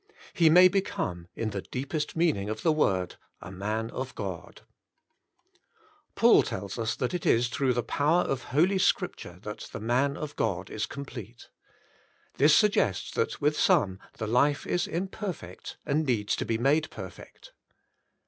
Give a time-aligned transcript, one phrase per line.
[0.33, 4.63] he may become, in the deepest meaning of the word, A Man of God!
[6.15, 10.17] Paul tells us that it is through the power of /Holy Scripture that "the man
[10.17, 11.49] of God is com plete."
[12.37, 17.53] This suggests that with some the life is imperfect, and needs to be made perfect.